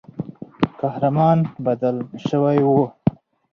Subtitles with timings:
[0.79, 1.95] قهرمان بدل
[2.29, 2.81] سوی وو.